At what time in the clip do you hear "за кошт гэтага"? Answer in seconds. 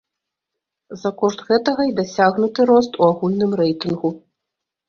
1.01-1.85